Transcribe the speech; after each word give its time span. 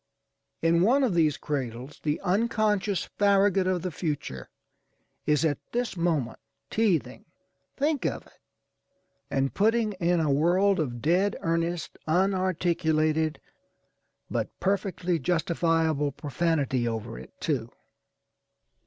In 0.63 0.81
one 0.81 1.03
of 1.03 1.13
these 1.13 1.37
cradles 1.37 1.99
the 2.01 2.19
unconscious 2.21 3.03
Farragut 3.19 3.67
of 3.67 3.83
the 3.83 3.91
future 3.91 4.49
is 5.27 5.45
at 5.45 5.59
this 5.73 5.95
moment 5.95 6.39
teethingâ€"think 6.71 8.07
of 8.07 8.25
it! 8.25 8.39
and 9.29 9.53
putting 9.53 9.91
in 9.93 10.19
a 10.19 10.31
world 10.31 10.79
of 10.79 11.03
dead 11.03 11.35
earnest, 11.41 11.99
unarticulated, 12.07 13.37
but 14.27 14.49
perfectly 14.59 15.19
justifiable 15.19 16.11
profanity 16.11 16.87
over 16.87 17.19
it, 17.19 17.39
too. 17.39 17.69